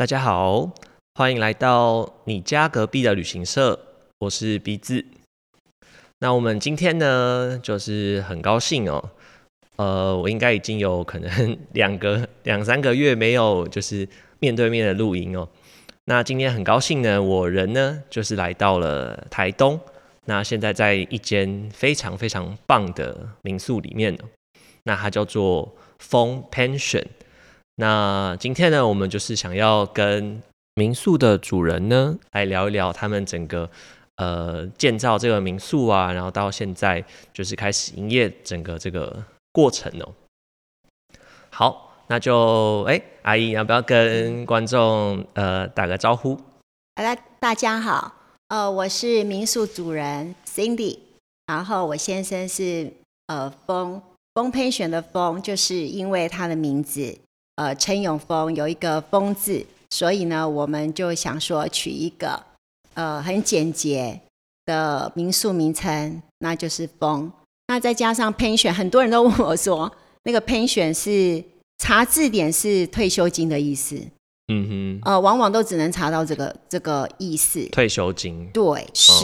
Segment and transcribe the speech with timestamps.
[0.00, 0.70] 大家好，
[1.16, 3.78] 欢迎来到你家隔壁的旅行社，
[4.20, 5.04] 我是鼻子。
[6.20, 9.10] 那我们今天呢，就是很高兴哦，
[9.76, 14.08] 呃，我应该已经有可能两个 两三个月没有就是
[14.38, 15.46] 面对面的录音哦。
[16.06, 19.78] 那今天很高兴呢，我人呢就是来到了台东，
[20.24, 24.24] 那现在在一间非常非常棒的民宿里面哦，
[24.84, 27.04] 那它叫做风 Pension。
[27.80, 30.42] 那今天呢，我们就是想要跟
[30.74, 33.70] 民宿的主人呢来聊一聊他们整个
[34.16, 40.12] 呃建造这个民宿啊，然后到现在就是开始营业整个这个过程哦。
[41.48, 46.38] 好，那就哎，阿姨要不要跟观众呃打个招呼？
[46.96, 48.14] 好了，大家好，
[48.48, 50.98] 呃，我是民宿主人 Cindy，
[51.46, 52.92] 然后我先生是
[53.28, 54.02] 呃风
[54.34, 57.18] 风喷选的风，就是因为他的名字。
[57.60, 62.42] 呃，陈永峰有一个“峰”字，所以呢，我们就想说取一个
[62.94, 64.18] 呃很简洁
[64.64, 67.30] 的民宿名称，那就是“峰”。
[67.68, 69.92] 那再加上 “pension”，很多人都问我说，
[70.22, 71.44] 那个 “pension” 是
[71.76, 73.94] 查字典是退休金的意思。
[74.50, 75.10] 嗯哼。
[75.10, 77.62] 呃，往往都只能查到这个这个意思。
[77.66, 78.48] 退休金。
[78.54, 79.22] 对，是。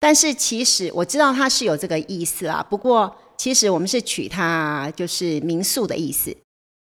[0.00, 6.34] 但是其实我知道它是有这个意思啊，不过其实我们是取它就是民宿的意思。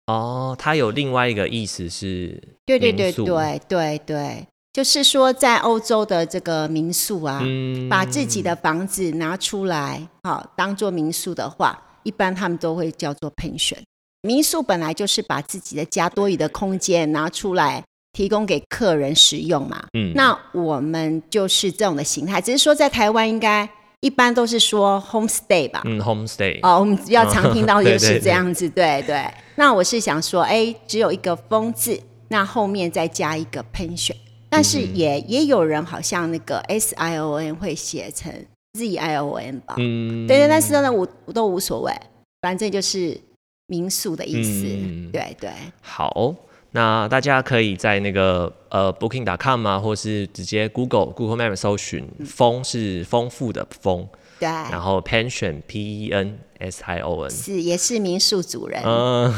[0.10, 7.44] 哦，它有另外一个意思是，对对对对对对，就是说在欧洲的这个民宿啊，
[7.88, 13.78] 把自己的房子拿出来，好当做民宿的话，一般他们都会叫做 pension。
[14.24, 23.70] 民宿本来就是把自己的家多余的空间拿出来提供给客人使用嘛，嗯，那我们就是这种的形态，只是说在台湾应该。
[24.02, 26.60] 一般都是说 homestay 吧，嗯，homestay。
[26.61, 29.26] 哦，我们比较常听到 也是这样子，对对。
[29.55, 31.99] 那我是想说，哎，只有一个风字，
[32.30, 34.15] 那后面再加一个 pension，
[34.49, 38.33] 但是也也有人好像那个 s i o n 会写成
[38.73, 41.93] z i o n 吧，嗯，对对，但是呢，我我都无所谓，
[42.42, 43.20] 反正就是
[43.67, 44.64] 民宿的意思，
[45.11, 45.49] 对对。
[45.82, 46.33] 好。
[46.72, 54.08] 那大家可以在那个呃 Booking.com 啊，或是直接 Google Google Map 搜寻“丰”是丰富的“丰”，
[54.40, 58.84] 对，然后 Pension P E N S I O N 是也是民宿主人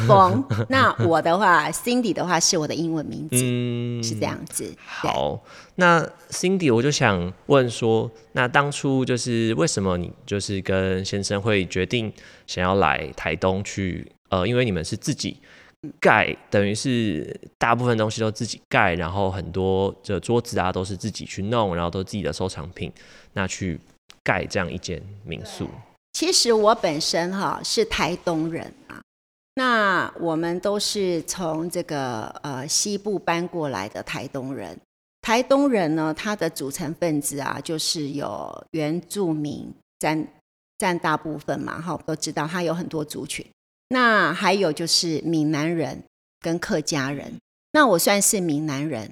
[0.07, 0.43] 丰。
[0.67, 3.37] 那我的话，Cindy 的话是我的英文名字，
[4.09, 4.75] 是这样子。
[4.85, 5.41] 好，
[5.75, 12.11] 那 Cindy 我就想问说，那当初就是为什么你就是跟先生会决定
[12.45, 14.11] 想要来台东去？
[14.27, 15.37] 呃，因为你们是自己。
[15.99, 22.91] 盖等于是大部分东西都自己盖，然后很多这桌子啊都是自己去弄，然后都自己的收藏品，
[23.33, 23.79] 那去
[24.23, 25.67] 盖这样一间民宿。
[26.13, 29.01] 其实我本身哈是台东人啊，
[29.55, 34.79] 那我们都是从这个呃西部搬过来的台东人。
[35.21, 40.27] 台东人呢，他的组成分子啊，就是有原住民占
[40.77, 43.45] 占大部分嘛，哈，都知道他有很多族群。
[43.91, 46.01] 那还有就是闽南人
[46.39, 47.37] 跟客家人，
[47.73, 49.11] 那我算是闽南人，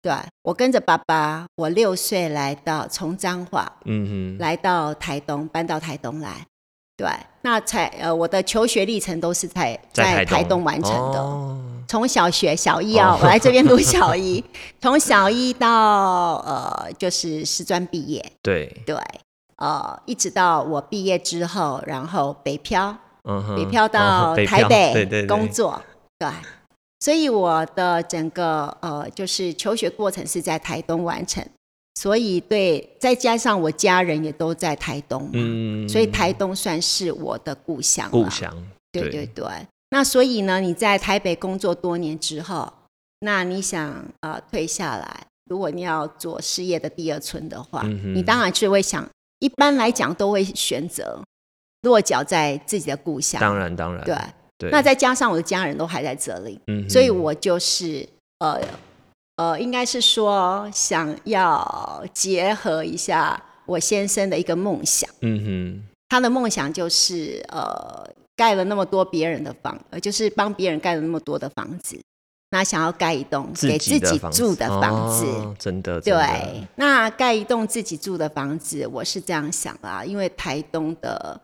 [0.00, 6.46] 对我跟着爸爸，我六岁来到从彰化，嗯哼，来到台东，搬到台东来，
[6.96, 7.06] 对，
[7.42, 10.64] 那才呃我的求学历程都是在在台东。
[10.64, 14.42] 完成的，从小学小一啊，我来这边读小一，
[14.80, 18.82] 从小一到呃就是师专毕业，对。
[18.86, 18.96] 对，
[19.56, 22.96] 呃一直到我毕业之后，然后北漂。
[23.56, 25.82] 北漂到台北工作，
[26.18, 26.28] 对，
[27.00, 31.42] 所以我的整个呃，就是求学过程是在台东完成，
[31.94, 38.54] 所以对，再加上我家人也都在台东，嗯，所以台东算是我的故乡，故乡，
[38.92, 39.44] 对对对。
[39.90, 42.70] 那所以呢，你在台北工作多年之后，
[43.20, 47.82] 那你想呃退下来，如果你要做事业的第二春的话，
[48.14, 49.08] 你当然是会想，
[49.38, 51.22] 一般来讲都会选择。
[51.84, 54.16] 落脚在自己的故乡，当然当然，对。
[54.56, 54.70] 对。
[54.70, 58.08] 那再加上我的家人都还在这里，嗯，所以我就是
[58.38, 58.60] 呃
[59.36, 72.00] 呃，应该是说想要结合一下我先生的一个梦想，嗯哼，他的梦想就是呃盖了那么多别人的房，呃就是帮别人盖了那么多的房子，
[72.50, 75.26] 那想要盖一栋给自己住的房子，
[75.58, 76.14] 真的对。
[76.76, 81.40] 那盖一栋自己住的房子，我是这样想啊，因为台东的。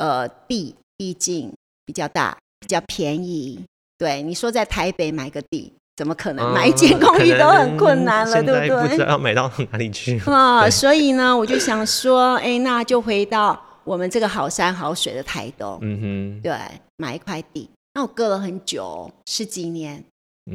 [0.00, 1.52] 呃，地毕竟
[1.84, 3.60] 比较大，比较便宜。
[3.98, 8.88] 对，你说在台北买个地，怎么可能买一间公寓都很困难了，对不对？
[8.88, 10.70] 不知道要买到哪里去 啊！
[10.70, 16.56] 所以呢，我就想说，哎，那就回到我们这个好山好水的台东，嗯哼，对，
[16.96, 17.68] 买一块地。
[17.92, 20.02] 那我割了很久，十几年，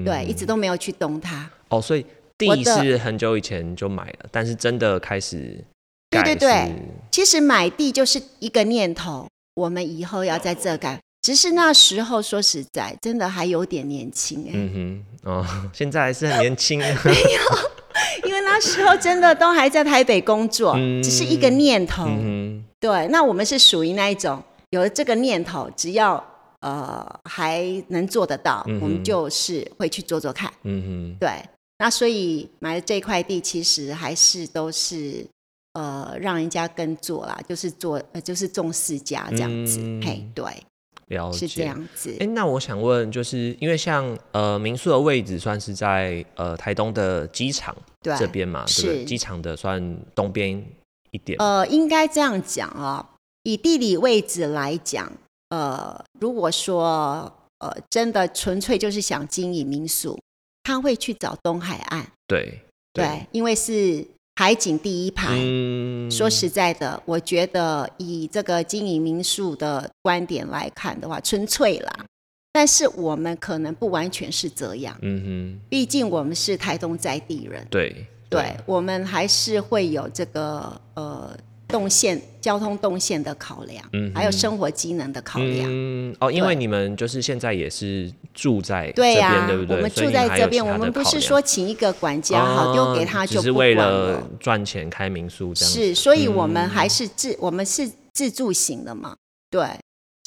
[0.03, 1.47] 对，一直都没有去动它。
[1.69, 2.03] 哦，所以
[2.35, 5.63] 地是很久以前就买了，但是真的开始
[6.09, 6.71] 对对对，
[7.11, 10.99] 其实买地就是一个念头，我们以后要在这干。
[11.21, 14.51] 只是那时候说实在，真的还有点年轻哎。
[14.53, 16.77] 嗯哼，哦， 现在还是很年轻。
[17.03, 22.05] 没有，因为那时候真的都还在台北工作，只是一个念头。
[22.05, 26.23] 嗯对，那我们是属于那一种，有了这个念头，只要
[26.59, 30.53] 呃还能做得到，我们就是会去做做看。
[30.63, 31.29] 嗯哼，对。
[31.79, 35.25] 那所以买了这块地，其实还是都是
[35.75, 39.79] 呃让人家跟做啦，就是做呃就是重视家这样子。
[40.03, 40.43] 嘿，对。
[41.09, 42.17] 了解是这样子。
[42.19, 50.65] 哎，那我想问，就是因为像呃民宿的位置算是在呃台东的机场这边嘛，是机场的算东边
[51.11, 51.37] 一点。
[51.37, 53.07] 呃，应该这样讲啊，
[53.43, 55.11] 以地理位置来讲，
[55.49, 60.19] 呃，如果说呃真的纯粹就是想经营民宿，
[60.63, 62.07] 他会去找东海岸。
[62.25, 62.61] 对
[62.91, 64.03] 对，因为是。
[64.35, 65.27] 海景第一排，
[66.11, 72.05] 说实在的，我觉得以这个经营民宿的观点来看的话，纯粹啦。
[72.51, 81.35] 但是我们可能不完全是这样，嗯哼，毕竟我们是台东在地人，对，对，我们还是会有这个呃。
[81.67, 89.75] 动线、交通动线的考量，嗯，还有生活机能的考量，嗯，哦，因为你们就是现在也是住在这边，对不对？
[89.75, 99.15] 我们住在这边，我们不是说请一个管家好丢给他就不管了，赚钱开民宿这样是，所以我们还是自我们是自助型的嘛，
[99.49, 99.67] 对，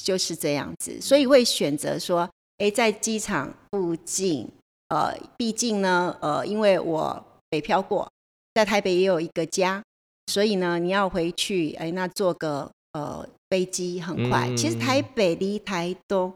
[0.03, 4.49] 就是这样子，所以会选择说，哎，在机场附近，
[4.89, 8.11] 呃，毕竟呢，呃，因为我北漂过，
[8.55, 9.83] 在台北也有一个家。
[10.29, 14.47] 所以呢，你要回去，哎，那坐个呃飞机很快。
[14.55, 16.31] 其实台北离台东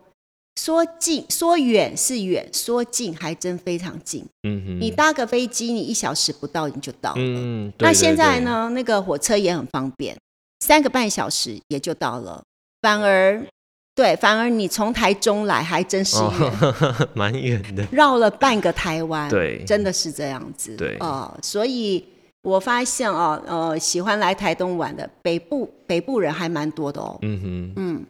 [0.58, 4.24] 说近说远是远，说近还真非常近。
[4.44, 7.16] 嗯哼，你搭个飞机，你一小时不到你就到了。
[7.18, 10.16] 嗯，那现在呢，那个火车也很方便，
[10.60, 12.42] 三个半小时也就到了。
[12.80, 13.46] 反而
[13.94, 16.52] 对，反而你从台中来还真是远，
[17.12, 19.28] 蛮远的，绕了半个台湾。
[19.28, 20.74] 对，真的是这样子。
[20.76, 22.02] 对啊，所以。
[22.42, 27.16] 我发现哦，呃，喜欢来台东玩的北部北部人还蛮多的哦。
[27.22, 28.06] 嗯哼，嗯，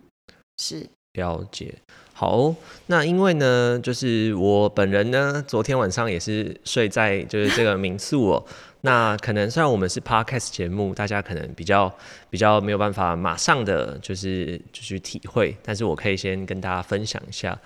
[0.59, 1.75] 是了解。
[2.15, 2.55] 好，
[2.87, 8.45] 那因为呢，就是我本人呢，昨天晚上也是睡在就是这个民宿哦。
[8.83, 11.93] 那可能虽然我们是 podcast 节目，大家可能比较
[12.31, 17.59] 比较没有办法马上的就是就去体会，但是我可以先跟大家分享一下。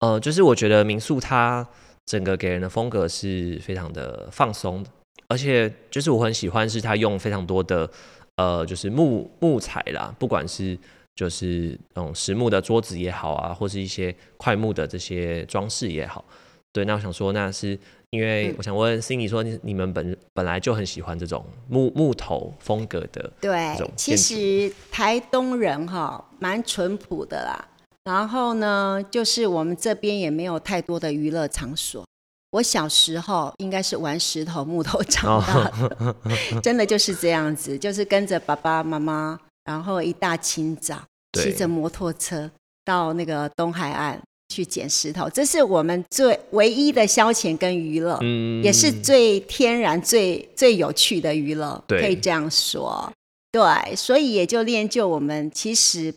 [0.00, 1.66] 呃，就是我觉得民宿它
[2.06, 4.90] 整个给人的风格是非常的放松的。
[5.30, 7.88] 而且就是我很喜欢，是他用非常多的
[8.34, 10.76] 呃，就是木木材啦，不管是
[11.14, 16.24] 就是那种实木的桌子也好啊，或是一些块木的这些装饰也好。
[16.72, 17.78] 对，那我想说，那是
[18.10, 27.68] 因为我想问 Cindy 说，你你们本本来就很喜欢这种木木头风格的，对，其实台东人哈蛮淳朴的啦。
[28.04, 32.04] 然后呢，就是我们这边也没有太多的娱乐场所。
[32.52, 41.00] 我小时候应该是玩石头木头 长大的，真的就是这样子，就是跟着爸爸妈妈，然后一大清早
[41.38, 42.50] 骑着摩托车
[42.84, 48.18] 到那个东海岸去捡石头，这是我们最唯一的消遣跟娱乐，
[48.64, 53.12] 也是最天然、最最有趣的娱乐，可以这样说。
[53.52, 56.12] 对，所以也就练就我们其实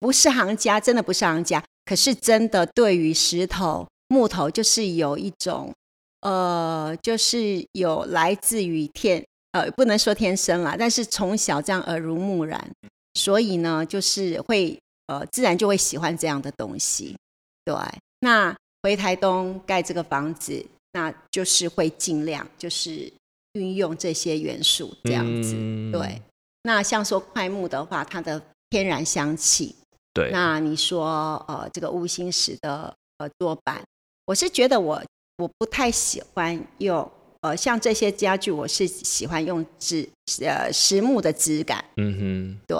[0.00, 3.86] 不是行家，真的不是行家，可是真的对于石头。
[4.08, 5.74] 木头就是有一种，
[6.20, 12.70] 呃，就是有来自于天，呃，不能说天生啦，但是从小这样耳濡目染，
[13.14, 17.16] 所以呢，就是会，呃，自然就会喜欢这样的东西。
[17.64, 17.74] 对，
[18.20, 23.12] 那回台东盖这个房子，那就是会尽量就是
[23.54, 25.52] 运用这些元素这样子。
[25.90, 26.22] 对，
[26.62, 29.74] 那像说块木的话，它的天然香气。
[30.14, 33.82] 对，那你说，呃，这个乌心石的呃桌板。
[34.26, 35.00] 我是觉得我
[35.38, 37.08] 我不太喜欢用
[37.42, 40.08] 呃像这些家具，我是喜欢用纸
[40.40, 42.76] 呃实木的质感，嗯哼，对，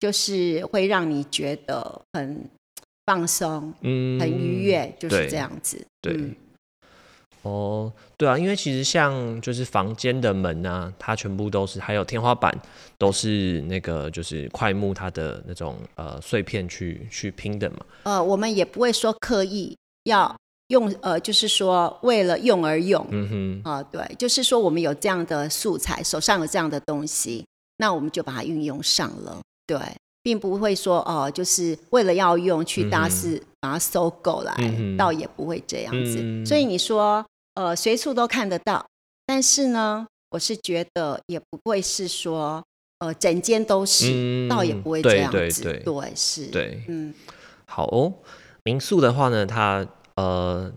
[0.00, 2.50] 就是会让你觉得很
[3.06, 6.18] 放松，嗯，很愉悦，就是这样子，对，
[7.42, 12.52] 哦，对啊，因为其实像就是房间的门啊，它全部都是还有天花板
[12.98, 20.34] 都是那个就是块木它的那种呃碎片去去拼的嘛，呃，我们也不会说刻意要。
[20.68, 23.28] 用呃，就是说为了用而用，嗯
[23.64, 27.44] 哼，啊，对，就是说我们有这样的素材，手上有这样的东西，
[27.76, 29.78] 那我们就把它运用上了，对，
[30.22, 36.18] 并不会说哦，就是为了要用去大肆把它收购来，嗯倒也不会这样子。
[36.20, 38.84] 嗯所以你说，呃，随处都看得到，
[39.26, 42.64] 但是呢，我是觉得也不会是说，
[43.00, 45.62] 呃，整间都是，嗯倒也不会这样子。
[45.62, 47.12] 对对对是，对嗯，
[47.66, 48.14] 好哦，
[48.62, 50.72] 民宿的话呢，它呃，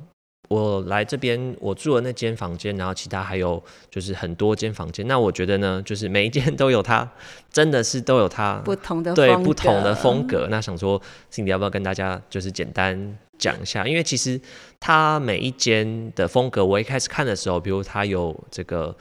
[0.49, 5.07] 我来这边我住的那间房间，然后其他还有就是很多间房间。
[5.07, 7.09] 那我觉得呢，就是每一间都有它，
[7.51, 10.47] 真的是都有它不同的对不同的风格。
[10.49, 11.01] 那想说
[11.31, 13.87] ，Cindy 要不要跟大家就是简单讲一下？
[13.87, 14.39] 因为其实
[14.79, 18.95] 它每一间的风格，我一开始看的时候，比如它有这个。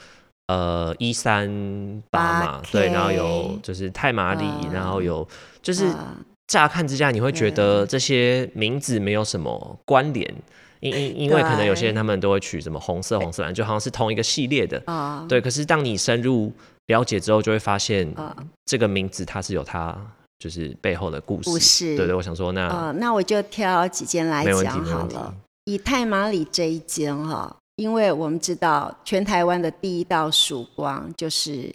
[0.49, 5.27] 呃，一三八嘛，对，然后有就是泰马里，嗯然后有
[5.61, 6.17] 就是啊
[6.47, 10.35] 乍看之下，你会觉得这些名字没有什么关联，
[10.81, 15.41] 因因因为可能有些人他们都会取什么红色、红色蓝，就好像是同一个系列的，啊，对。
[15.41, 16.53] 可是当你深入
[16.87, 18.37] 了解之后，就会发现啊。
[18.65, 19.97] 这个名字它是有它
[20.39, 21.51] 就是背后的故事。
[21.51, 21.97] 故事。
[21.97, 25.35] 对对，我想说那呃，那我就挑几间来讲好了。
[25.65, 31.75] 以太马里这一间哈，因为我们知道全台湾的第一道曙光就是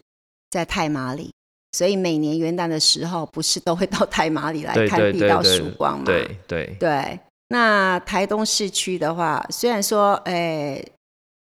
[0.50, 1.32] 在太马里，
[1.72, 6.06] 所以每年元旦的时候，不是都会到太马里来看第一道曙光吗？
[6.06, 10.92] 对对对，那台东市区的话，虽然说，诶，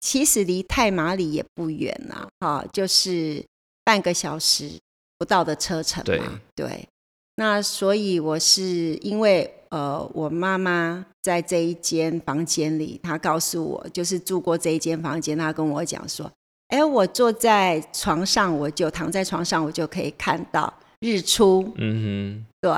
[0.00, 3.44] 其实离太马里也不远呐、哈、就是
[3.84, 4.70] 半个小时
[5.18, 6.40] 不到的车程对嘛。
[6.54, 6.88] 对，
[7.36, 16.30] 那所以我是因为呃，我妈妈在这一间房间里，她告诉我，就是住过这一间房间，她跟我讲说，
[16.70, 21.70] 哎，我坐在床上，我就躺在床上，我就可以看到日出。
[21.76, 22.72] 嗯哼对，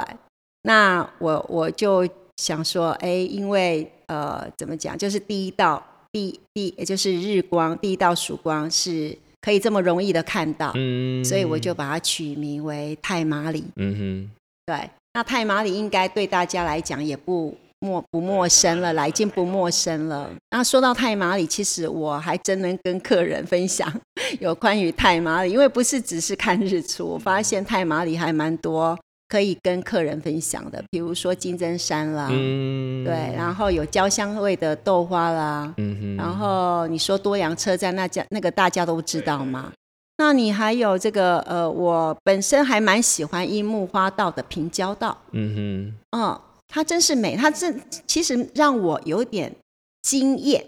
[0.63, 2.09] 那我我就
[2.39, 13.65] 想说，哎，因为呃，怎么讲，就是第一道第第，也就是日光，第一道曙光是可以这么容易的看到，嗯，所以我就把它取名为泰马里。
[13.77, 14.31] 嗯哼
[14.65, 20.31] 对，那泰马里应该对大家来讲也不陌不陌生了啦，已经不陌生了。
[20.51, 23.93] 那说到泰马里，其实我还真能跟客人分享
[24.39, 28.97] 有关于泰马里，因为不是只是看日出，我发现泰马里还蛮多
[29.29, 39.73] 可以跟客人分享的，比如说金针山啦，哼，嗯，对，然后有焦香味的豆花啦，嗯哼，然后你说多阳车站那家那个大家都知道吗？
[40.19, 46.41] 那你还有这个呃，我本身还蛮喜欢樱木花道的平交道，嗯哼嗯，
[46.73, 47.71] 它真是美，它这
[48.07, 49.55] 其实让我有点
[50.01, 50.65] 惊艳。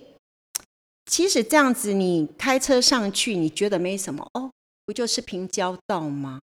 [1.11, 4.51] 其实这样子，你开车上去，你觉得没什么哦，
[4.85, 6.41] 不就是平交道吗？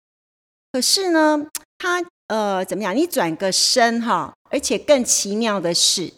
[0.72, 2.96] 可是呢，它呃怎么样？
[2.96, 6.10] 你转个身哈，而且更奇妙的是，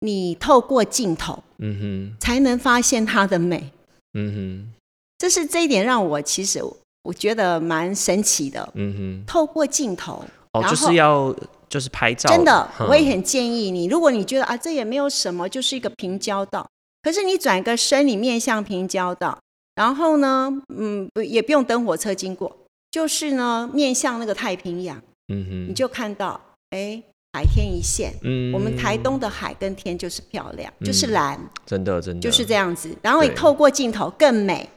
[0.00, 3.72] 你透过镜头，嗯哼，才能发现它的美。
[4.14, 4.74] 嗯哼，
[5.18, 6.60] 这是这一点让我其实
[7.04, 8.68] 我觉得蛮神奇的。
[8.74, 11.34] 嗯哼，透过镜头，哦，就是要
[11.72, 16.68] 就是拍照，真的，我也很建议你，如果你觉得啊这也没有什么，就是一个平交道，
[17.00, 19.38] 可是你转个身，你面向平交道，
[19.74, 22.54] 然后呢，嗯，不也不用等火车经过，
[22.90, 24.98] 就是呢面向那个太平洋，
[25.32, 26.38] 嗯哼，你就看到
[26.76, 27.02] 哎
[27.34, 28.12] 海天一线。
[28.22, 32.94] 嗯，我们台东的海跟天就是漂亮，就是嗯蓝，真的真的就是这样子。
[33.00, 34.68] 然后你透过镜头更美，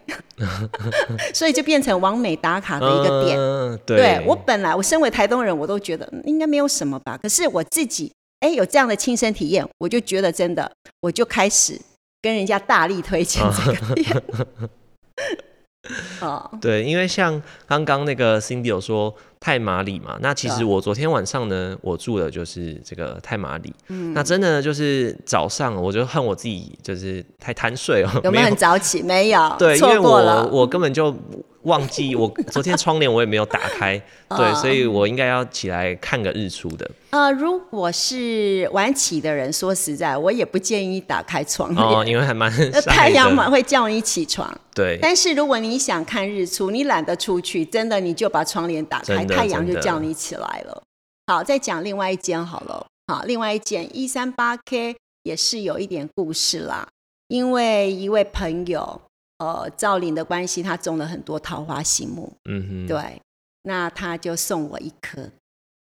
[1.35, 3.37] 所以就变成完美打卡的一个点。
[3.37, 7.17] 嗯对对我本来我身为台东人，我都觉得嗯应该没有什么吧。
[7.21, 10.71] 可是我自己哎有这样的亲身体验，我就觉得真的，
[11.01, 11.79] 我就开始
[12.21, 14.23] 跟人家大力推荐这个店。
[16.19, 19.13] 哦，对，因为像刚刚那个 Cindy 有说
[19.45, 24.11] 泰马里嘛，那其实我昨天晚上呢，我住的就是这个泰马里，嗯。
[24.11, 29.03] 那真的就是早上我就恨我自己就是太贪睡哦，有没有很早起？
[29.03, 29.99] 没有，对，因为。
[29.99, 31.15] 我我根本就
[31.61, 33.95] 忘记我昨天窗帘我也没有打开，
[34.35, 41.81] 对，嗯所以我应该要起来看个日出的呃，如果是晚起的人，说实在，我也不建议打开窗帘。
[41.81, 50.83] 哦，因为还蛮太阳的嘛会叫你起床，对，但是如果你想看日出，你懒得出去，真的你就把窗帘打开，太阳就叫你起来了。
[51.27, 52.85] 好，再讲另外一间好了。
[53.07, 56.85] 好，另外一间一三八 K 也是有一点故事啦，
[57.29, 59.01] 因为一位朋友，
[59.37, 63.21] 呃，赵林的关系，他种了很多桃花心木，嗯哼，对，
[63.63, 65.29] 那他就送我一颗。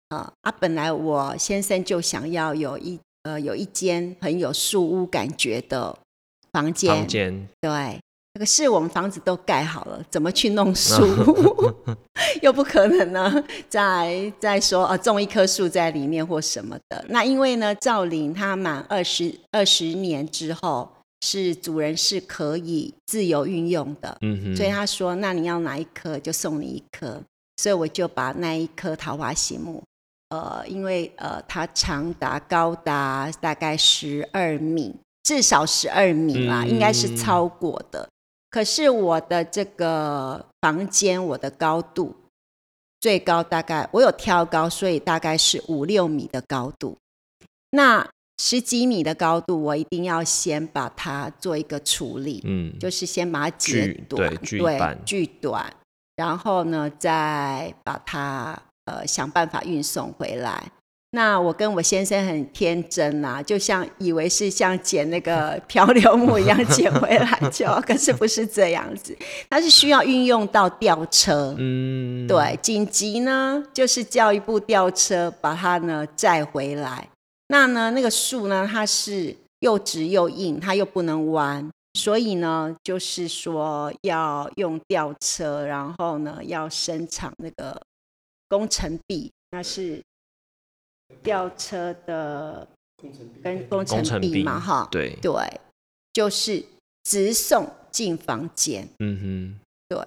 [0.08, 5.96] 啊啊，本来我先生就想要有一呃有一间很有树屋感觉的
[6.52, 8.00] 房间，房间，对，
[8.38, 10.94] 可是我们房子都盖好了，怎么去弄树？
[12.42, 17.04] 又不可能呢，再再说啊种一棵树在里面或什么的。
[17.08, 20.88] 那因为呢，赵林他满二十二十年之后，
[21.22, 27.20] 是主人是可以自由运用的，嗯哼，所以他说，那你要哪一棵就送你一棵。
[27.58, 29.82] 所以我就把那一棵桃花心木
[30.28, 38.08] 呃，因为呃，它长达高达大概十二米，至少十二米啦，应该是超过的。
[38.50, 42.16] 可是我的这个房间，我的高度
[43.00, 46.96] 最高大概我有挑高，所以大概是五六米的高度。
[47.70, 55.72] 那十几米的高度，我一定要先把它做一个处理，嗯，就是先把它截短，对，锯短，
[56.16, 60.72] 然后呢，再把它呃想办法运送回来。
[61.12, 69.16] 那我跟我先生很天真呐，就像以为是像捡那个漂流木一样捡回来就，可是不是这样子，
[69.48, 77.08] 它是需要运用到吊车，嗯，对，紧急呢就是叫一部吊车把它呢载回来。
[77.48, 87.80] 那呢那个树呢它是又直又硬，它又不能弯，所以呢就是说要用吊车，然后呢要生产那个
[88.48, 90.02] 工程壁，那是。
[91.22, 92.66] 吊车的
[93.40, 95.32] 跟工程比嘛，哈，对对，
[96.12, 96.64] 就是
[97.04, 98.88] 直送进房间。
[98.98, 100.04] 嗯哼，对。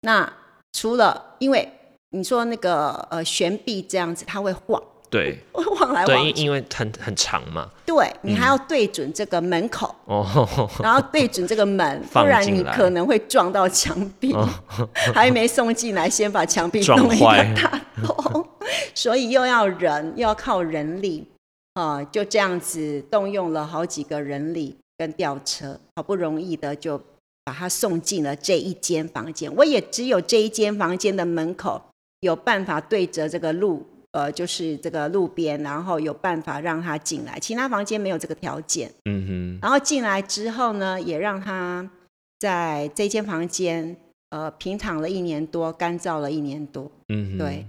[0.00, 0.36] 那
[0.72, 1.72] 除了因为
[2.10, 4.82] 你说那个呃悬臂这样子，它会晃，
[5.12, 7.68] 对， 会晃来往去，因为很很长嘛。
[7.84, 10.24] 对你还要对准这个门口，哦，
[10.82, 14.34] 然后对准这个门，不然你可能会撞到墙壁。
[15.12, 18.48] 还没送进来，先把墙壁弄一个，大洞。
[18.94, 21.28] 所以又要人，又要靠人力，
[21.74, 26.98] 啊，就这样子动用了好几个人力跟吊车，好不容易的就
[27.44, 29.54] 把他送进了这一间房间。
[29.56, 31.82] 我也只有这一间房间的门口
[32.20, 37.38] 有办法对着这个路，呃，就是这个路边，然后有办法让他进来。
[37.38, 38.90] 其他房间没有这个条件。
[39.04, 39.58] 嗯哼。
[39.60, 41.90] 然后进来之后呢，也让他
[42.38, 43.96] 在这间房间，
[44.30, 46.90] 呃，平躺了一年多，干燥了一年多。
[47.08, 47.38] 嗯哼。
[47.38, 47.66] 对。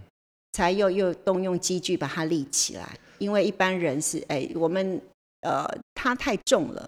[0.55, 5.01] 才又又动用机具把它立起来，因为一般人是哎，我们
[5.41, 6.87] 呃，它太重了，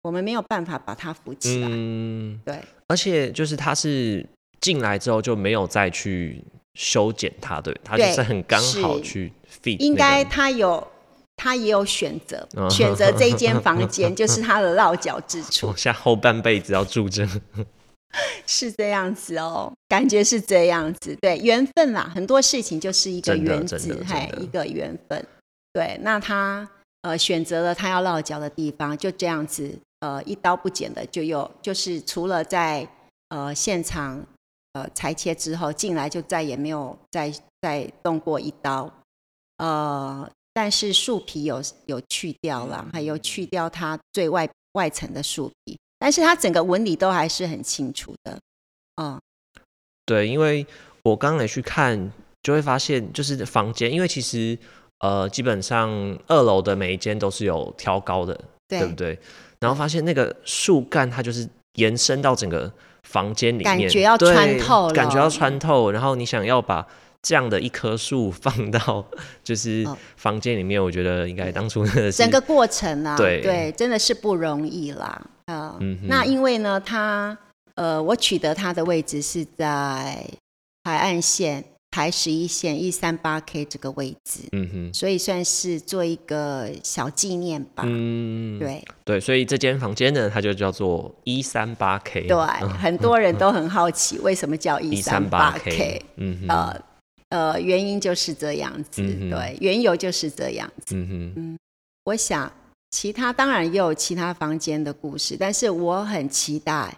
[0.00, 1.68] 我们没有办法把它扶起来。
[1.70, 2.58] 嗯，对。
[2.86, 4.26] 而且就是他是
[4.62, 6.42] 进来之后就没有再去
[6.74, 9.78] 修剪它，对，它就是很刚好去 fit。
[9.78, 10.86] 应该他有，
[11.36, 15.74] 他也有选择，选择这一间房间 就是他的落脚之处。
[15.76, 17.26] 下后半辈子要住这。
[18.46, 25.26] 是这样子哦，感觉是这样子，对，缘分啦，很多事情就是一个缘字，嘿，一个缘分。
[25.74, 26.66] 对，那他
[27.02, 32.88] 呃选择了他要落脚的地方，就这样子，呃，一刀不剪的就有就是除了在
[33.28, 34.24] 呃现场
[34.72, 38.90] 呃裁切之后进来，就再也没有再再动过一刀，
[39.58, 45.78] 呃，但是树皮有有去掉了，还有去掉它最外外层的树皮。
[46.00, 48.38] 但是它整个纹理都还是很清楚的，
[49.02, 49.20] 嗯，
[50.06, 50.64] 对，因为
[51.02, 54.56] 我刚来去看，就会发现就是房间，因为其实
[55.00, 55.90] 呃，基本上
[56.28, 59.18] 二楼的每一间都是有挑高的，对不对？
[59.58, 62.72] 然后发现那个树干它就是延伸到整个
[63.08, 65.90] 房间里面，感觉要穿透，感觉要穿透。
[65.90, 66.86] 然后你想要把
[67.22, 69.04] 这样的一棵树放到
[69.42, 75.20] 就是房间里面，我觉得应该当初整个过程啊，对对，真的是不容易啦。
[75.46, 77.36] 啊，那因为呢，它
[77.74, 80.22] 呃，我取得它的位置是在
[80.84, 87.82] 海岸线台十一线一三八 K 这个位置，嗯哼，所以算是做一个小纪念吧。
[87.86, 92.26] 嗯，对对，所以这间房间呢，它就叫做一三八 K。
[92.26, 92.36] 对，
[92.78, 96.02] 很多人都很好奇为什么叫一三八 K。
[96.16, 96.82] 嗯哼，呃
[97.30, 100.94] 呃，原因就是这样子，对，缘由就是这样子。
[100.94, 101.58] 嗯哼，嗯，
[102.04, 102.50] 我想。
[102.90, 106.96] 其他当然也有其他房间的故事，但是我很期待，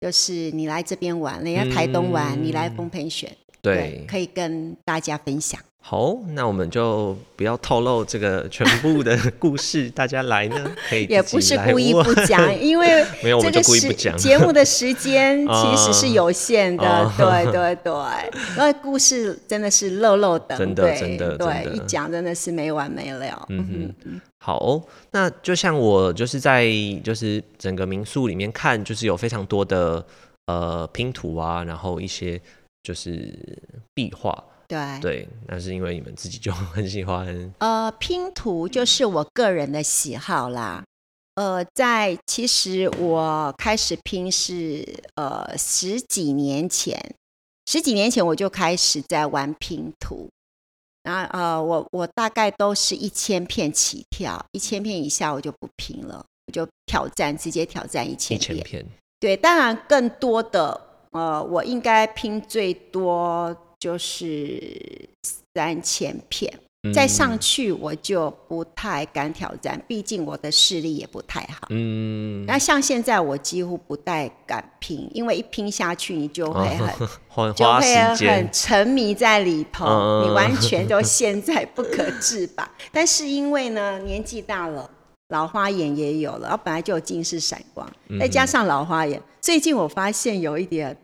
[0.00, 5.58] 就是你来这边玩，人家台东玩，你来丰沛选，对，可以跟大家分享。
[5.84, 10.70] 好，那我们就不要透露这个全部的故事，大家来呢？
[10.88, 14.16] 可以也不是故意不讲， 因为没有，我们就故意不讲。
[14.16, 17.92] 节目的时间其实是有限的， 对对对，
[18.56, 23.46] 那故事真的是漏漏的，真的真的对，一讲真的是没完没了。
[23.48, 26.68] 嗯哼，好，那就像我就是在
[27.02, 30.04] 就是整个民宿里面看，就是有非常多的
[30.46, 32.40] 呃拼图啊，然后一些
[32.82, 33.62] 就是
[33.94, 34.44] 壁画。
[34.68, 37.52] 对对，那是因为你们自己就很喜欢。
[37.58, 40.82] 呃，拼图就是我个人的喜好啦。
[41.34, 47.14] 呃，在其实我开始拼是呃十几年前，
[47.66, 50.28] 十几年前我就开始在玩拼图。
[51.04, 58.86] 那呃，我我大概都是一千片起跳，一千片以下我就不拼了，我就挑战直接挑战一千片。
[59.18, 60.80] 对，当然更多的
[61.12, 63.56] 呃，我应该拼最多。
[63.82, 64.62] 就是
[65.56, 66.48] 三千片，
[66.94, 71.66] 再上去我就不太敢挑战，毕竟我的视力也不太好。
[71.70, 76.64] 嗯，那像现在我几乎不太敢拼，因为一拼下去你就会
[77.28, 82.70] 很就会很沉迷在里头，你完全就现在不可自拔。
[82.92, 84.88] 但是因为呢年纪大了，
[85.32, 87.90] 老花眼也有了，然后本来就有近视闪光，
[88.20, 90.96] 再加上老花眼，最近我发现有一点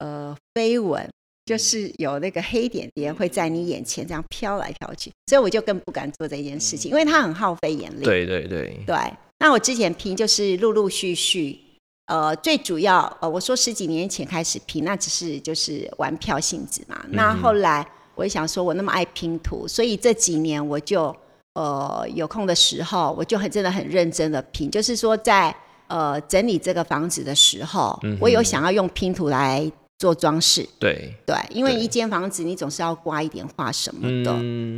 [0.00, 1.08] 呃飞蚊。
[1.46, 8.02] 就是有那个黑点点会在你眼前这样飘来飘去，所以我就更不敢做这件事情，因为它很耗费眼力。
[8.02, 8.82] 对对对。
[8.86, 8.96] 对，
[9.40, 11.60] 那我之前拼就是陆陆续续，
[12.06, 17.04] 呃，最主要呃，我说十几年前开始拼，那只是就是玩票性质嘛。
[17.10, 21.14] 那后来我也想说，我那么爱拼图，所以这几年我就
[21.54, 25.54] 呃有空的时候，我就很真的很认真的拼，就是说在
[25.88, 29.70] 呃整理这个房子的时候，我有想要用拼图来。
[29.96, 34.34] 做装饰，对对，因为一间房子你总是要挂一点画什么的，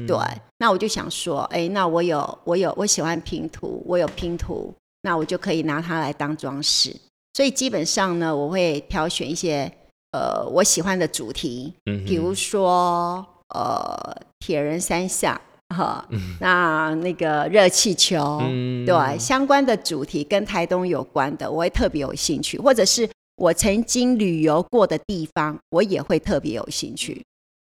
[0.07, 0.17] 对。
[0.59, 6.95] 那我就想说，哎，那我有我有我喜欢拼图，我有拼图，那我就可以拿它来当装饰。
[7.33, 9.73] 所以基本上呢，我会挑选一些
[10.13, 15.41] 呃我喜欢的主题，嗯，比如说呃铁人三项
[15.75, 16.07] 哈，
[16.41, 18.39] 那那个热气球，
[18.87, 23.09] 对，相关的主题跟台东有关的，我会特别有兴趣，或者是。
[23.39, 27.23] 我曾经旅游过的地方，我也会特别有兴趣。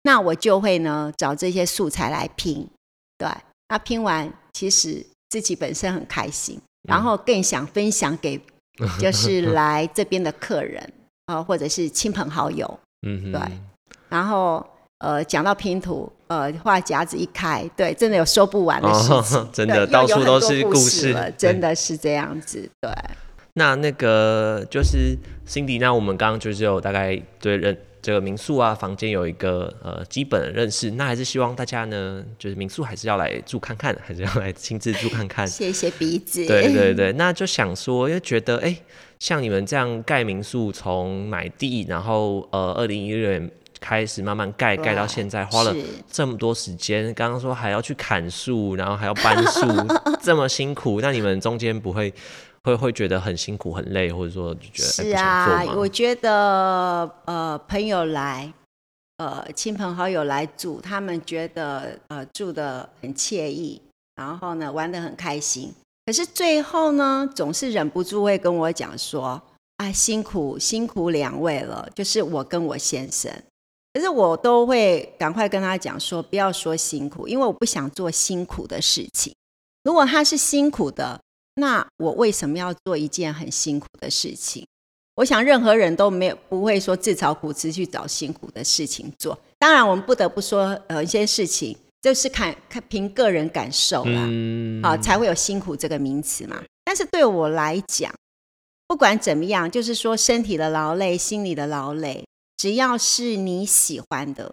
[0.04, 2.64] 那我就会呢找这些素材来拼，
[3.18, 3.28] 对。
[3.68, 8.40] 那拼完，其实自己本身很开心，然后更想分享给
[9.00, 10.88] 就是 来这边的客人
[11.24, 12.78] 啊，或者是亲朋好友。
[13.04, 13.40] 嗯，对。
[14.08, 14.64] 然后
[14.98, 22.90] 呃，讲到拼图，呃，话夹子一开，对，真的有说不完的事情， 真的到处都是故事了，真的是这样子，对。
[23.58, 35.48] 那那个就是 Cindy，那我们刚刚就是有大概对人这个民宿啊房间有一个呃基本的认识，那还是希望大家呢，就是民宿还是要来住看看，还是要来亲自住看看。
[35.48, 36.46] 谢谢鼻子。
[36.46, 38.76] 对对对，那就想说，因为觉得哎，
[39.18, 45.74] 像你们这样盖民宿，从买地，然后呃二零一六年开始慢慢盖，盖到现在花了
[46.10, 49.66] 这么多时间，刚刚说还要去砍树，然后还要搬树，
[50.22, 52.12] 这么辛苦，那你们中间不会？
[52.66, 58.52] 会会觉得很辛苦很累，或者说就觉得是啊，我觉得呃朋友来，
[59.18, 63.80] 呃亲朋好友来住，他们觉得呃住的很惬意，
[64.16, 65.72] 然后呢玩的很开心。
[66.06, 69.40] 可是最后呢，总是忍不住会跟我讲说
[69.78, 73.30] ：“啊辛苦辛苦两位了。”就是我跟我先生，
[73.96, 79.34] 可是我都会赶快跟他讲说：“不要说辛苦，因为我不想做辛苦的事情。
[79.84, 81.18] 如果他是辛苦的。”
[81.58, 84.66] 那我为什么要做一件很辛苦的事情？
[85.14, 89.38] 我想任何人都没有不会说自找苦吃去找辛苦的事情做。
[89.58, 94.28] 当然，我们不得不说，呃，一些事情就是看看凭个人感受啦，
[94.82, 96.62] 好才会有辛苦这个名词嘛。
[96.84, 98.12] 但是对我来讲，
[98.86, 102.25] 不管怎么样，就是说身体的劳累、心理的劳累，
[102.66, 104.52] 只要是你喜欢的。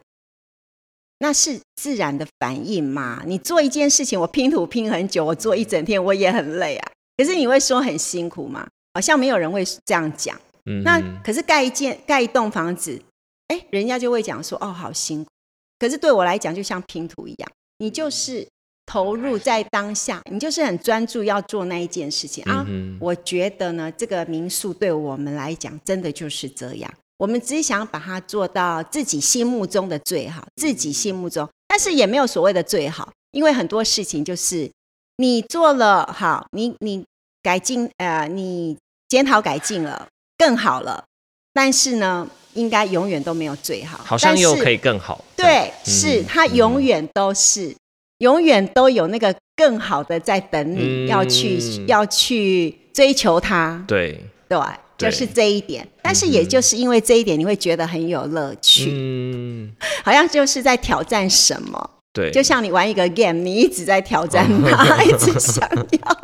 [1.18, 3.24] 那是自然的反应嘛？
[3.26, 6.92] 你做一件事情，我拼图拼很久，我做一整天，我也很累啊。
[7.18, 8.68] 可是你会说很辛苦吗？
[8.94, 10.40] 好像没有人会这样讲。
[10.66, 13.02] 嗯，那可是盖一件、盖一栋房子，
[13.48, 15.32] 哎，人家就会讲说哦，好辛苦。
[15.80, 18.48] 可是对我来讲，就像拼图一样，你就是
[18.86, 22.64] 投入在当下，你就是很专注要做那一件事情啊。
[23.00, 26.94] 我觉得呢，这个民宿对我们来讲，真的就是这样。
[27.18, 34.70] 我们只想把它做到自己心目中的最好，自己心目中，但是也没有所谓的最好，因为很多事情就是
[35.18, 37.06] 你做了好，你你
[37.42, 41.06] 改进呃，你检讨改进了，更好了，
[41.54, 47.76] 但是呢，应该永远都没有最好，好像又可以更好，对，是它永远都是，
[48.18, 54.20] 永远都有那个更好的在等你要去要去追求它，对。
[54.50, 54.60] 对。
[54.98, 59.72] 就是这一点，但是也就是因为这一点，你会觉得很有乐趣，嗯，
[60.06, 66.18] 好像就是在挑战什么，对，就像你玩一个 game，你一直在挑战它， 一直想要。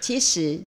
[0.00, 0.60] 其实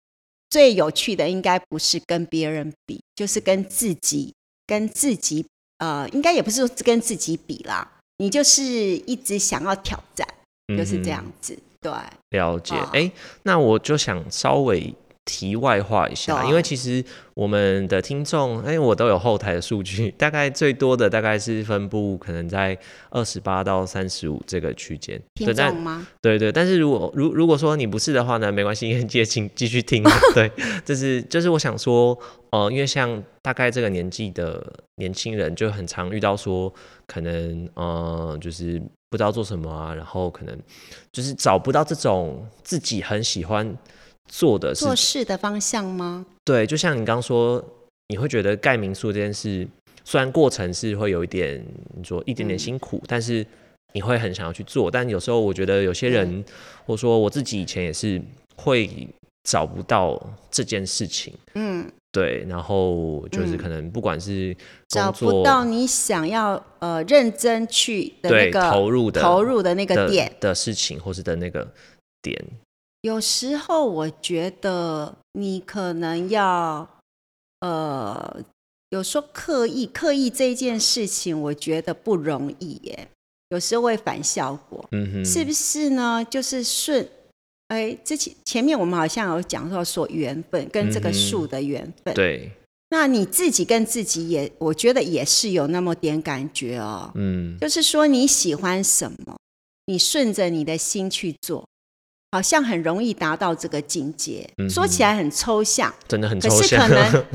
[0.49, 4.34] 最有趣的应该不是跟别人比，就是跟自己，
[4.65, 5.45] 跟自己，
[5.78, 10.28] 呃，应该也不是说跟自己比啦，你就是一直想要挑战，
[10.75, 11.91] 就是这样子，对，
[12.32, 12.75] 了解。
[12.93, 13.12] 哎，
[13.43, 14.93] 那我就想稍微。
[15.30, 22.76] 题外话一下，因为其实我们的听众，哎，我都有后台的数据， 大概最多的大概是分布可能在
[23.12, 25.22] 二十八到三十五这个区间。
[25.36, 26.08] 听众吗？
[26.20, 30.04] 对对，但是如果如如果说你不是的话呢，没关系，接请继续听。
[30.34, 30.52] 对，
[30.84, 32.18] 就是就是我想说，
[32.50, 34.65] 呃，因为像大概这个年纪的
[34.96, 36.74] 年轻人，就很常遇到说，
[37.06, 40.58] 可能呃，就是不知道做什么啊，然后可能
[41.12, 43.78] 就是找不到这种自己很喜欢
[44.30, 46.26] 做的事做事的方向吗？
[46.46, 47.62] 对，就像你刚刚说，
[48.08, 49.68] 你会觉得盖民宿这件事，
[50.06, 51.62] 虽然过程是会有一点，
[51.98, 53.46] 你说一点点辛苦，但是
[53.94, 54.89] 你会很想要去做。
[54.89, 56.46] 但有时候我觉得有些人，
[56.86, 58.22] 或者说我自己以前也是
[58.56, 59.08] 会
[59.44, 64.56] 找不到这件事情，嗯，对，然后就是可能不管是
[64.89, 70.32] 找不到你想要呃认真去的那个投入的投入的那个的点。
[70.39, 71.68] 的事情，或是的那个
[72.22, 72.39] 点，
[73.01, 76.88] 有时候我觉得你可能要
[77.62, 78.43] 呃，
[78.89, 83.07] 有时候刻意刻意这件事情，我觉得不容易耶。
[83.49, 86.23] 有时候会反效果，嗯哼，是不是呢？
[86.29, 87.07] 就是顺，
[87.69, 92.51] 哎，之前前面我们好像有讲到说缘分跟这个树的缘分，对，
[92.89, 97.12] 那你自己跟自己也，我觉得也是有那么点感觉哦。
[97.15, 99.35] 嗯，就是说你喜欢什么，
[99.85, 101.67] 你顺着你的心去做，
[102.32, 104.48] 好像很容易达到这个境界。
[104.58, 107.26] 嗯说起来很抽象，真的很抽象，可是可能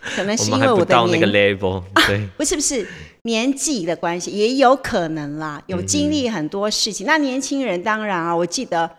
[0.16, 2.86] 可能是因为我的不到那个年 level，对，不是不是
[3.24, 5.62] 年纪的关系，也有可能啦。
[5.66, 8.90] 有嗯经历很多事情，那年轻人当然啊，我记得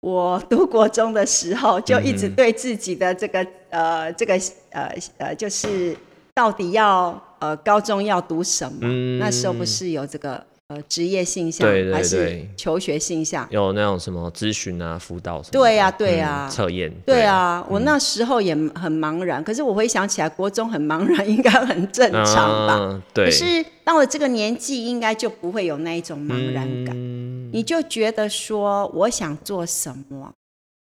[0.00, 4.34] 我读国中的时候，就一直对自己的这个呃这个
[4.70, 5.96] 呃呃，就是
[6.34, 8.78] 到底要呃高中要读什么？
[8.82, 13.46] 嗯那时候不是有这个呃职业性向，对对还是求学性向？
[13.50, 23.02] 有那种什么咨询啊、辅导什么的，对呀对呀嗯测验，对啊，我那时候也很茫然，可是我回想起来，国中很茫然应该很正常吧？
[23.14, 27.50] 可是到了这个年纪，应该就不会有那一种茫然感，嗯。
[27.52, 30.32] 你就觉得说我想做什么，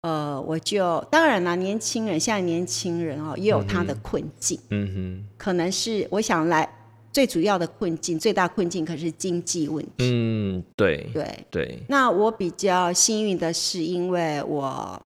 [0.02, 5.24] 呃，我就当然啦，年轻人现在年轻人哦，也有他的困境，嗯哼。
[5.38, 6.68] 可能是我想来
[7.18, 11.46] 最主要的困境，最大困境可是经济问，题，嗯，对对。
[11.50, 15.02] 对，那我比较幸运的是，因为我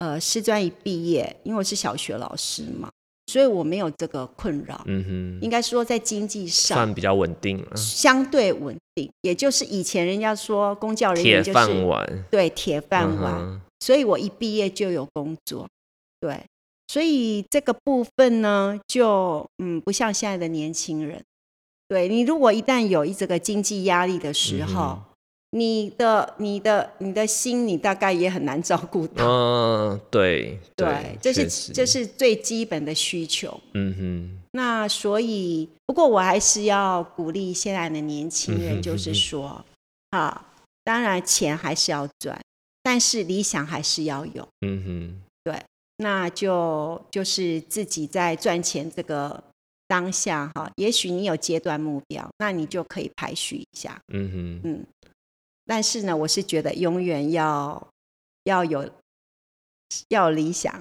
[0.00, 2.90] 呃师专一毕业，因为我是小学老师嘛，
[3.28, 4.82] 所以我没有这个困扰。
[4.86, 13.60] 嗯哼，应该说在经济上算比较稳定了，相对稳定，也就是以前人家说公教人员就是饭碗，对铁饭嗯碗，哼。
[13.78, 15.68] 所以我一毕业就有工作，
[16.18, 16.40] 对，
[16.90, 21.22] 所以这个部分呢，就嗯不像现在的年轻人，
[21.86, 25.02] 对你如果一旦有一这个经济压力的时候，嗯
[25.52, 29.24] 你的你的你的心，你大概也很难照顾到。
[29.24, 33.60] 嗯，对对，这是这是最基本的需求。
[33.74, 39.64] 嗯哼，那所以，不过我还是要鼓励现在的年轻人，就是说，
[40.10, 40.44] 啊，
[40.82, 42.40] 当然钱还是要赚，
[42.82, 44.48] 但是理想还是要有。
[44.66, 45.22] 嗯哼，
[46.02, 49.42] 那就就是自己在赚钱这个
[49.86, 54.00] 当下哈，也许你有阶段目标，那你就可以排序一下。
[54.08, 54.86] 嗯哼，嗯，
[55.66, 57.88] 但是呢，我是觉得永远要
[58.44, 58.90] 要有
[60.08, 60.80] 要理想，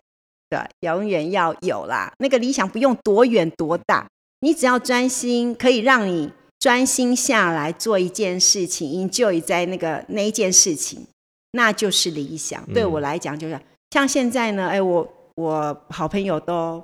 [0.50, 2.14] 对，永远要有啦。
[2.20, 4.08] 那个理想不用多远多大，
[4.40, 11.06] 你只要专心，可以让你专心下来做一件事情，enjoy 在那个那一件事情，
[11.52, 12.66] 那就是理想。
[12.74, 13.60] 对我嗯来讲，就是
[13.92, 16.84] 像现在呢，哎，我我好朋友都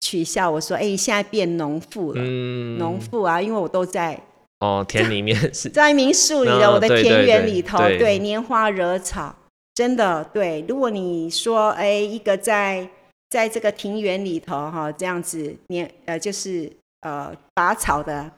[0.00, 2.22] 取笑我说，哎，现在变农妇了。
[2.24, 4.18] 嗯，农妇啊，因为我都在
[4.60, 9.34] 哦，田里面是，在民宿里的嗯我的田园里头，对对拈花惹草，
[9.74, 10.64] 真的对。
[10.68, 12.88] 如果你说，哎，一个在
[13.30, 16.70] 在这个庭园里头哈，这样子拈呃，就是
[17.02, 18.30] 呃拔草的、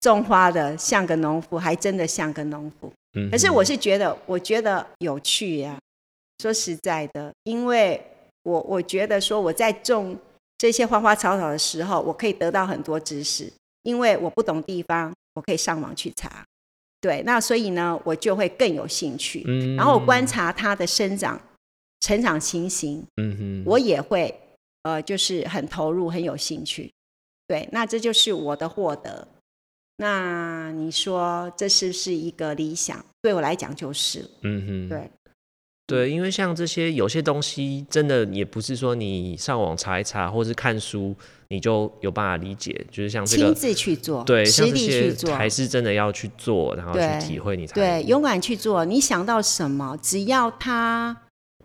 [0.00, 2.90] 种花的，像个农夫，还真的像个农夫。
[3.18, 5.78] 嗯，可是我是觉得，我觉得有趣呀、
[6.38, 8.00] 说实在的，因为
[8.42, 10.16] 我我觉得说我在种
[10.56, 16.44] 这些花花草草的时候，我可以得到很多知识，因为我不懂地方，我可以上网去查。
[17.00, 19.44] 对，那所以呢，我就会更有兴趣。
[19.46, 21.40] 嗯然后我观，察它的生长、
[22.00, 24.34] 成长情形，嗯哼，我也会
[24.82, 26.90] 呃，就是很投入、很有兴趣。
[27.46, 29.26] 对，那这就是我的获得。
[29.98, 33.04] 那你说这是不是一个理想？
[33.22, 34.28] 对我来讲就是。
[34.42, 35.10] 嗯哼，对，
[35.88, 41.16] 对，因为像这些有些东西，真的也不是说你上网查一查，或是看书，
[41.48, 42.84] 你就有办法理解。
[42.90, 48.84] 就是像这个，亲自去做，对，实力像这些去做，还是真的要去做，然后去对体会，你才对，勇敢去做。
[48.84, 51.16] 你想到什么，只要它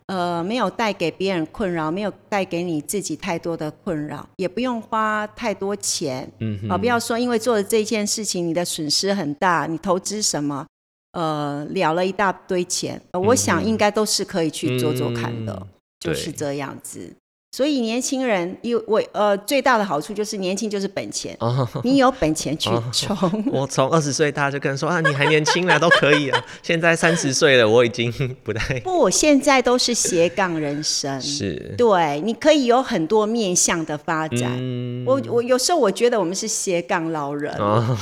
[0.06, 10.66] 呃没有带给别人困扰，没有带给你自己太多的困扰，也不用花太多钱嗯哼，啊、不要说因为做了这件事情你的损失很大，你投资什么
[11.14, 15.68] 呃了了一大堆钱，呃我想应该都是可以去做做看的，嗯
[16.00, 17.16] 就是这样子。
[17.56, 23.46] 所以年轻人有我呃最大的好处就是年轻就是本钱，哦，你有本钱去哦冲。
[23.52, 26.46] 我从二十岁大家就跟人说啊，你还年轻了，都可以啊。
[26.64, 28.12] 现在三十岁了，我已经
[28.44, 31.76] 不太不，现在都是斜杠人生，是。
[31.78, 34.52] 对，你可以有很多面向的发展。
[34.58, 37.96] 嗯，我我有时候我觉得我们是斜杠老人，哦，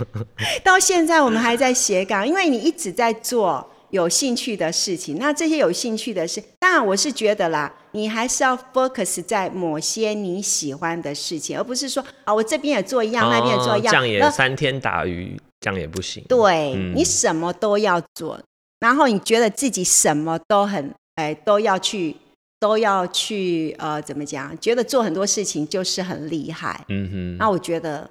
[0.64, 5.18] 到现在我们还在斜杠，因为你一直在做有兴趣的事情。
[5.18, 16.24] 那这些有兴趣的事，当然我是觉得啦，你还是要 focus 在某些你喜欢的事情，而不是说啊，我这边也做一样，那边也做一样，哦这样也那三天打鱼，这样也不行。
[16.28, 18.40] 对、嗯你什么都要做，
[18.80, 22.16] 然后你觉得自己什么都很哎都要去
[22.58, 24.58] 都要去呃怎么讲？
[24.58, 26.84] 觉得做很多事情就是很厉害。
[26.88, 28.10] 嗯哼，那我觉得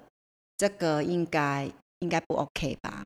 [0.57, 1.69] 这个应该
[1.99, 3.03] 应该不 OK 吧？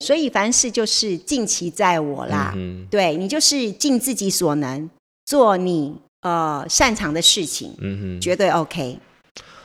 [0.00, 4.88] 所以凡事就是尽其在我啦，嗯对你就是尽自己所能
[5.24, 8.20] 做你呃擅长的事情，嗯哼。
[8.20, 8.98] 绝对 OK。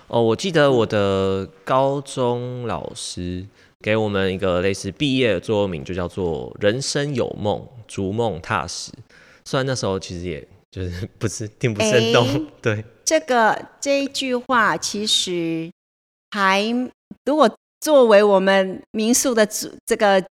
[0.07, 3.45] 哦，我记得我的高中老师
[3.79, 8.91] 给我们一个类似毕业的座右铭，就叫做“人生有梦，逐梦踏实”。
[9.45, 15.69] 虽然那时候其实也就是不是并不生动，哎对，这个这一句话其实
[16.31, 16.63] 还
[17.25, 17.49] 如果
[17.81, 20.23] 作为我们民宿的注这个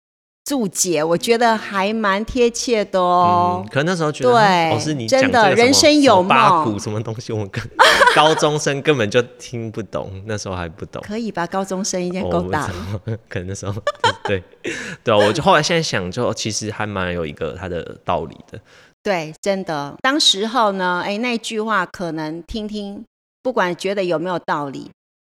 [0.44, 3.68] 注解，我觉得还蛮贴切的哦嗯，。
[3.68, 7.62] 可能那时候觉得，对真的人生有八梦股什么东西，我们跟
[8.16, 11.02] 高中生根本就听不懂，那时候还不懂。
[11.06, 11.46] 可以吧？
[11.46, 12.68] 高中生应该哦够大
[13.28, 13.74] 可能那时候
[14.24, 14.42] 对
[15.04, 18.58] 对啊，我就后来现在想，就其实还蛮有一个它的道理的。
[19.02, 19.94] 对，真的。
[20.02, 23.04] 当时候呢，哎，那句话可能听听，
[23.42, 24.90] 不管觉得有没有道理，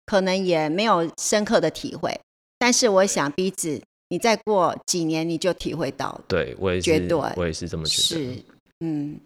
[0.06, 2.18] 可能也没有深刻的体会。
[2.58, 6.24] 但是我想，鼻子，你再过几年你就体会到了。
[6.28, 8.34] 对我也是，绝对我也是这么觉得。
[8.34, 8.42] 是，
[8.80, 9.20] 嗯，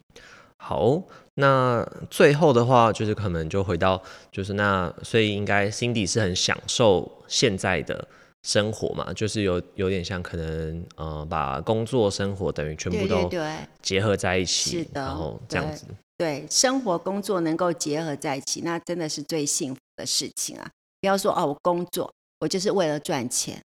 [0.57, 1.01] 好，
[1.35, 8.09] 那最后的话就是可能就回到，就是那，所以应该 Cindy 是很享受现在的
[8.43, 13.41] 生活嘛，就是有有点像可能呃把工作生活等于全部都对
[13.81, 15.85] 结合在一起，是的然后这样子，
[16.21, 20.71] 对，生活工作能够结合在一起，那真的是最幸福的事情啊！
[21.01, 23.59] 不要说哦，我工作我就是为了赚钱，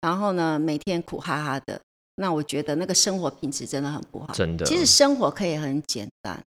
[0.00, 1.80] 然后呢每天苦哈哈的，
[2.16, 4.34] 那我觉得那个生活品质真的很不好。
[4.34, 4.66] 真的。
[4.66, 6.42] 其实生活可以很简单，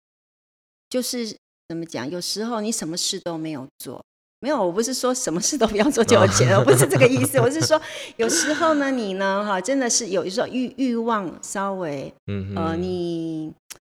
[0.89, 1.35] 就是
[1.67, 2.09] 怎么讲？
[2.09, 4.01] 有时候你什么事都没有做，
[4.39, 7.37] 没有，我不是说什么事都不要做就有钱，我不是这个意思。
[7.41, 7.81] 我是说，
[8.15, 13.51] 有时候呢，你呢，哈，真的是有时候欲欲望稍微，嗯哼，呃，你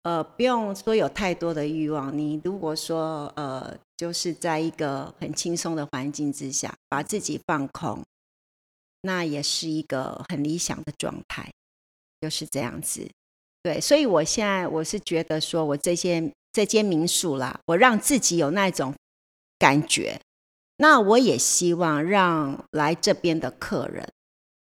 [0.05, 8.03] 呃不用说有太多的欲望，你如果说呃，就是在一个很轻松的环境之下，把自己放空，
[9.01, 11.51] 那也是一个很理想的状态，
[12.21, 13.09] 就是这样子。
[13.63, 18.93] 对，所以我现在我是觉得说，我这些这间民宿啦，我让自己有那种
[19.57, 20.21] 感觉，
[20.77, 24.07] 那我也希望让来这边的客人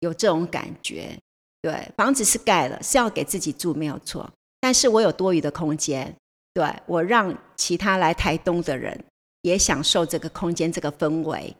[0.01, 1.17] 有这种感觉。
[1.61, 4.29] 对，房子是盖了，是要给自己住，没有错。
[4.61, 6.13] 但是我有多余的空间，
[6.53, 8.97] 对我让其他来台东的人
[9.41, 11.55] 也享受这个空间、这个氛围。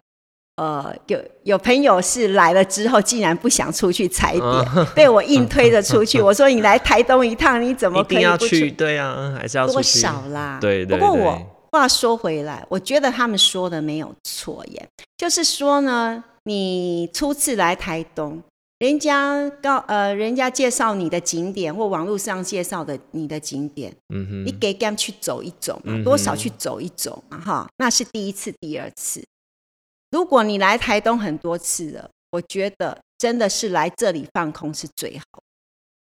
[0.58, 6.20] 呃，有有朋友是来了之后，竟然不想出去踩点，被我硬推着出去。
[6.22, 8.70] 我说：“你来台东一趟，你怎么可以不去？
[8.70, 10.00] 对啊，还是要出多去。
[10.00, 10.58] 少啦？
[10.60, 14.86] 对对对不过我话说回来，我觉得他们说的没有错耶，
[15.16, 18.44] 就是说呢，你初次来台东，
[18.80, 29.22] 人家告呃，人家介绍你的景点或网络上介绍的你的景点，嗯哼，你给 gam 去走一走嘛，多少去走一走嘛，哈，那是第一次、第二次。
[30.12, 35.26] 如果你来台东很多次了，我觉得真的是来这里放空是最好。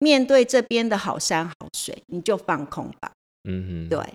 [0.01, 3.13] 面对这边的好山好水，你就放空吧。
[3.49, 4.15] 嗯哼，对，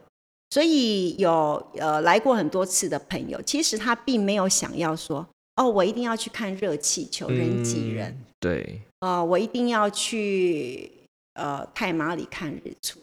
[0.50, 1.32] 所以有
[1.78, 10.92] 呃来过很多次的朋友，其实他并没有想要说，哦，我一定要去看热气球、人挤人，嗯对，呃，我一定要去
[11.34, 13.00] 呃太马里看日出，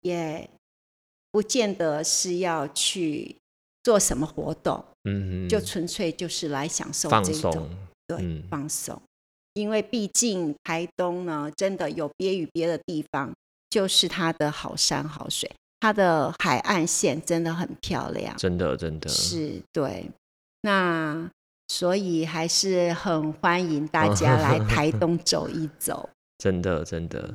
[0.00, 0.48] 也
[1.30, 3.36] 不见得是要去
[3.82, 7.70] 做什么活动，嗯哼，就纯粹就是来享受放这种松，
[8.06, 9.00] 对、嗯放松。
[9.52, 13.32] 因为毕竟台东呢，真的有别于别的地方，
[13.70, 18.36] 就是它的好山好水，它的海岸线真的很漂亮。
[18.36, 20.10] 真的真的，是，对。
[20.62, 21.30] 那
[21.68, 26.08] 所以还是很欢迎大家来台东走一走。
[26.38, 27.34] 真的真的。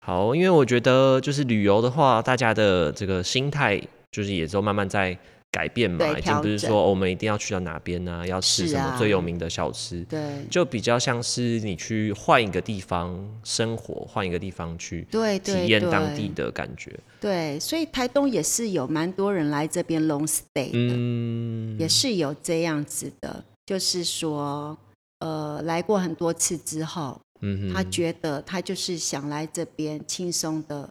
[0.00, 3.80] 好，因为我觉得就是旅游的话，大家的这个心态
[4.12, 5.18] 就是也都慢慢在
[5.50, 10.20] 改变嘛，已经不是说、哦我们一定要去到哪边呢、要吃什么最有名的小吃，对。
[10.48, 15.06] 就比较像是你去换一个地方生活，换一个地方去
[15.42, 16.92] 体验当地的感觉。
[17.20, 24.78] 对，所以台东也是有蛮多人来这边 long stay 的，嗯，也是有这样子的，就是说，
[25.18, 30.88] 呃，来过很多次之后，嗯哼他觉得他就是想来这边轻松的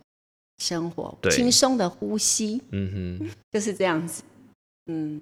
[0.57, 3.29] 生活，对轻松的呼吸，嗯哼。
[3.51, 4.21] 就是这样子。
[4.87, 5.21] 嗯，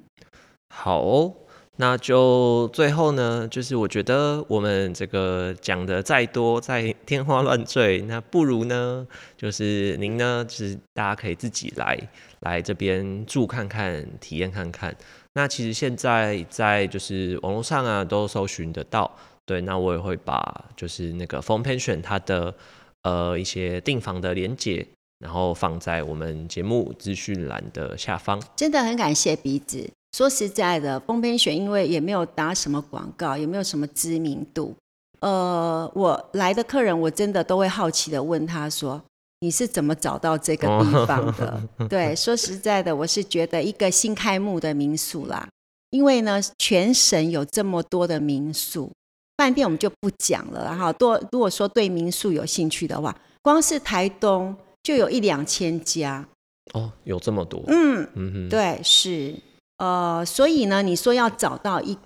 [0.76, 1.34] 好哦、
[1.78, 11.98] 那就最后呢，就是我觉得我们这个讲的再多，再天花乱坠，那不如呢，就是您呢，就是大家可以自己来
[12.42, 14.96] 来这边住看看，体验看看。
[15.36, 19.10] 那其实现在在就是网络上啊，都搜寻得到。
[19.46, 22.54] 对，那我也会把就是那个 Phone Pension 它的
[23.02, 24.88] 呃一些订房的连接，
[25.20, 28.42] 然后放在我们节目资讯栏的下方。
[28.56, 29.90] 真的很感谢鼻子。
[30.16, 34.76] 说实在的，风边选因为也没有打什么广告，也没有什么知名度。
[35.20, 39.02] 呃，我来的客人，我真的都会好奇的问他说
[39.44, 45.50] ：“你是怎么找到这个地方的？” 对，说实在的，我是觉得一个新开幕的民宿啦，
[45.90, 48.90] 因为呢，全省有这么多的民宿，
[49.36, 50.94] 饭店我们就不讲了啦哈。
[50.94, 56.26] 多如果说对民宿有兴趣的话，光是台东就有一两千家。
[56.74, 59.36] 哦，有这么多，嗯，嗯，对，是，
[59.80, 61.98] 呃，所以呢，你说要找到一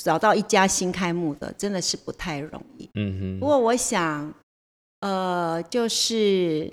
[0.00, 2.88] 找到一家新开幕的，真的是不太容易。
[2.94, 4.32] 嗯哼，不过我想，
[5.00, 6.72] 呃，就是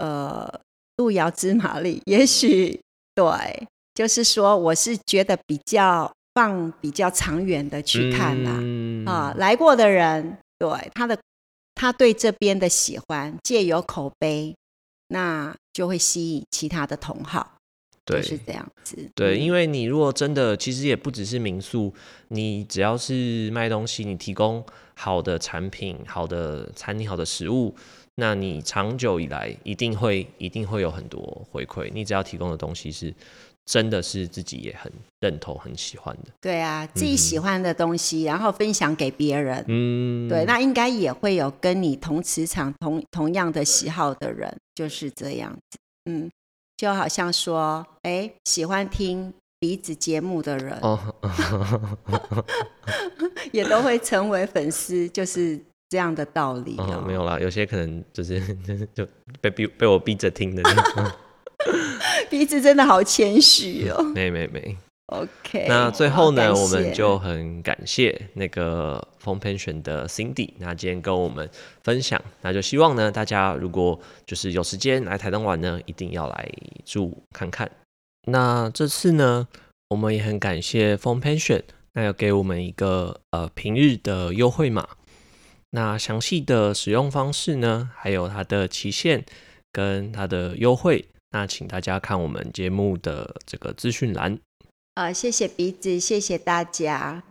[0.00, 0.60] 呃，
[0.96, 2.80] 路遥知马力， 也许
[3.14, 11.18] 对，就是说，我是觉得比较放比较长远的去看啦、嗯啊，来过的人，对他的
[11.74, 14.54] 他对这边的喜欢，借由口碑，
[15.08, 17.56] 那就会吸引其他的同好。
[18.06, 18.96] 对就是这样子。
[19.14, 21.92] 对，嗯因为你如果真的，其实也不只是民宿，
[22.28, 24.64] 你只要是卖东西，你提供
[24.96, 27.74] 好的产品、好的餐厅、好的食物，
[28.20, 31.90] 那你长久以来一定会一定会有很多回馈。
[31.92, 33.12] 你只要提供的东西是
[33.64, 39.64] 真的是自己也很认同、很喜欢的，对啊，自己喜欢的东西，然后分享给别人。
[39.68, 45.78] 嗯，对，那应该也会有跟你同磁场、同同样的喜好的人，就是这样子。
[46.04, 46.30] 嗯，
[46.76, 50.98] 就好像说，哎，喜欢听鼻子节目的人，哦，
[53.52, 55.60] 也都会成为粉丝，就是
[55.90, 57.04] 这样的道理哦哦。
[57.06, 58.40] 没有啦，有些可能就是
[58.94, 59.06] 就
[59.42, 60.62] 被逼被我逼着听的，
[62.30, 64.02] 鼻子真的好谦虚哦。
[64.14, 64.74] 没没没。
[65.06, 71.50] OK，那最后呢，我们就很感谢那个风 pension 的 Cindy，那今天跟我们
[71.82, 76.48] 分享，那就希望呢，大家如果就是有时间来台东玩呢，一定要来
[76.84, 77.68] 住看看。
[78.28, 79.48] 那这次呢，
[79.88, 81.62] 我们也很感谢风 pension，
[81.94, 84.86] 那要给我们一个呃平日的优惠码。
[85.72, 89.24] 那详细的使用方式呢，还有它的期限
[89.70, 94.38] 跟它的优惠，那请大家看我们节目的这个资讯栏。
[94.94, 97.22] 呃，谢谢鼻子，谢谢大家。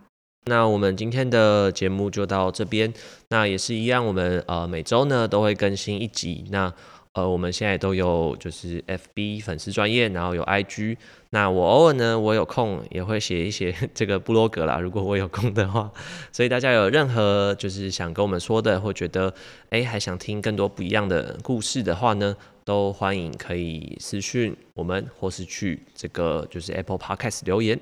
[0.46, 2.94] 那我们今天的节目就到这边。
[3.28, 6.46] 那也是一样，我们呃每周呢都会更新一集。
[6.50, 6.74] 那
[7.14, 10.96] 呃我们现在都有就是 FB 粉丝专业，然后有 IG。
[11.32, 15.92] 那我偶尔呢，我有空也会写一些 这个部落格啦，如果我有空的话。
[16.32, 19.32] 所以大家有任何就是想跟我们说的，或觉得
[19.70, 27.80] 哎还想听更多不一样的故事的话呢，都欢迎可以私讯我们，或是去这个就是 Apple Podcast 留言。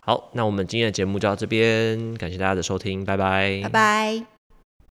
[0.00, 4.41] 好，那我们今天的节目就到这边，感谢大家的收听，拜拜，拜拜。